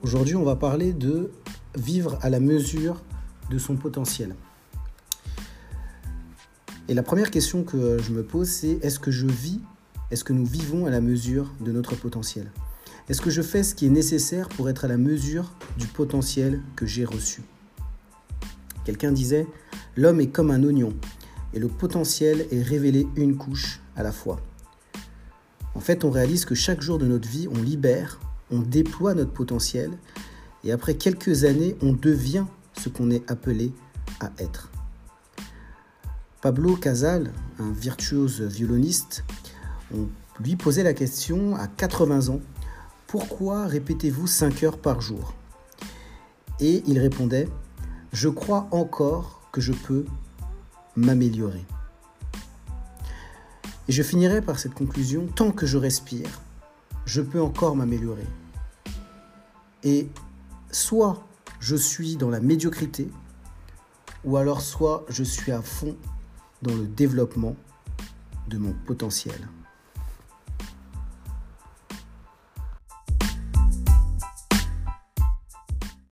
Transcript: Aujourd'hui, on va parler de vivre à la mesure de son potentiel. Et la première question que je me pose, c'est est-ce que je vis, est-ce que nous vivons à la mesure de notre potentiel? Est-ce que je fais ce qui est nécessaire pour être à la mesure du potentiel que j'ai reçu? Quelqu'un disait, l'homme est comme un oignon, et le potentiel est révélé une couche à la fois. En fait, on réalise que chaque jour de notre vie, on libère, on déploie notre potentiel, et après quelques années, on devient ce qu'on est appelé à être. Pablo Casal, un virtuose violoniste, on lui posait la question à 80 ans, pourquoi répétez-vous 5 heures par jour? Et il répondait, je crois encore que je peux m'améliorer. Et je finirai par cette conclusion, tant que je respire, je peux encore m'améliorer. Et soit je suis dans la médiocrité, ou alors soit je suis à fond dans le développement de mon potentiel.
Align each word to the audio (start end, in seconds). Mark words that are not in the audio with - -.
Aujourd'hui, 0.00 0.36
on 0.36 0.44
va 0.44 0.54
parler 0.54 0.92
de 0.92 1.32
vivre 1.76 2.20
à 2.22 2.30
la 2.30 2.38
mesure 2.38 3.02
de 3.50 3.58
son 3.58 3.74
potentiel. 3.74 4.36
Et 6.86 6.94
la 6.94 7.02
première 7.02 7.32
question 7.32 7.64
que 7.64 7.98
je 7.98 8.12
me 8.12 8.22
pose, 8.22 8.48
c'est 8.48 8.78
est-ce 8.82 9.00
que 9.00 9.10
je 9.10 9.26
vis, 9.26 9.60
est-ce 10.12 10.22
que 10.22 10.32
nous 10.32 10.46
vivons 10.46 10.86
à 10.86 10.90
la 10.90 11.00
mesure 11.00 11.52
de 11.60 11.72
notre 11.72 11.96
potentiel? 11.96 12.52
Est-ce 13.08 13.20
que 13.20 13.30
je 13.30 13.42
fais 13.42 13.64
ce 13.64 13.74
qui 13.74 13.86
est 13.86 13.90
nécessaire 13.90 14.48
pour 14.48 14.68
être 14.68 14.84
à 14.84 14.88
la 14.88 14.98
mesure 14.98 15.52
du 15.76 15.88
potentiel 15.88 16.62
que 16.76 16.86
j'ai 16.86 17.04
reçu? 17.04 17.42
Quelqu'un 18.84 19.10
disait, 19.10 19.48
l'homme 19.96 20.20
est 20.20 20.28
comme 20.28 20.52
un 20.52 20.62
oignon, 20.62 20.94
et 21.54 21.58
le 21.58 21.66
potentiel 21.66 22.46
est 22.52 22.62
révélé 22.62 23.08
une 23.16 23.36
couche 23.36 23.80
à 23.96 24.04
la 24.04 24.12
fois. 24.12 24.40
En 25.74 25.80
fait, 25.80 26.04
on 26.04 26.10
réalise 26.10 26.44
que 26.44 26.54
chaque 26.54 26.82
jour 26.82 26.98
de 26.98 27.06
notre 27.06 27.28
vie, 27.28 27.48
on 27.48 27.60
libère, 27.60 28.20
on 28.50 28.60
déploie 28.60 29.14
notre 29.14 29.32
potentiel, 29.32 29.90
et 30.64 30.72
après 30.72 30.94
quelques 30.94 31.44
années, 31.44 31.76
on 31.82 31.92
devient 31.92 32.44
ce 32.72 32.88
qu'on 32.88 33.10
est 33.10 33.28
appelé 33.30 33.72
à 34.20 34.30
être. 34.38 34.70
Pablo 36.40 36.76
Casal, 36.76 37.32
un 37.58 37.70
virtuose 37.72 38.42
violoniste, 38.42 39.24
on 39.94 40.08
lui 40.40 40.56
posait 40.56 40.84
la 40.84 40.94
question 40.94 41.56
à 41.56 41.66
80 41.66 42.28
ans, 42.28 42.40
pourquoi 43.06 43.66
répétez-vous 43.66 44.26
5 44.26 44.62
heures 44.62 44.78
par 44.78 45.00
jour? 45.00 45.34
Et 46.60 46.82
il 46.86 46.98
répondait, 46.98 47.48
je 48.12 48.28
crois 48.28 48.68
encore 48.70 49.48
que 49.52 49.60
je 49.60 49.72
peux 49.72 50.04
m'améliorer. 50.94 51.64
Et 53.88 53.92
je 53.92 54.02
finirai 54.02 54.42
par 54.42 54.58
cette 54.58 54.74
conclusion, 54.74 55.26
tant 55.26 55.50
que 55.50 55.66
je 55.66 55.78
respire, 55.78 56.28
je 57.08 57.22
peux 57.22 57.40
encore 57.40 57.74
m'améliorer. 57.74 58.26
Et 59.82 60.10
soit 60.70 61.26
je 61.58 61.74
suis 61.74 62.16
dans 62.16 62.28
la 62.28 62.38
médiocrité, 62.38 63.10
ou 64.24 64.36
alors 64.36 64.60
soit 64.60 65.06
je 65.08 65.24
suis 65.24 65.50
à 65.50 65.62
fond 65.62 65.96
dans 66.60 66.74
le 66.74 66.86
développement 66.86 67.56
de 68.48 68.58
mon 68.58 68.74
potentiel. 68.84 69.48